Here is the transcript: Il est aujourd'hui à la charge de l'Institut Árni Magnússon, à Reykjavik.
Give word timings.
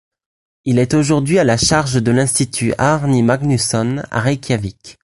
Il 0.65 0.79
est 0.79 0.95
aujourd'hui 0.95 1.37
à 1.37 1.43
la 1.43 1.57
charge 1.57 2.01
de 2.01 2.09
l'Institut 2.11 2.73
Árni 2.79 3.21
Magnússon, 3.21 4.01
à 4.09 4.19
Reykjavik. 4.19 4.97